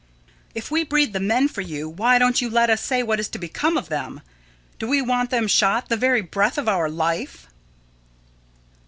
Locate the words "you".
1.61-1.87, 2.41-2.49